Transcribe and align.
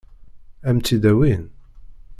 Ad 0.67 0.73
m-tt-id-awin? 0.75 1.43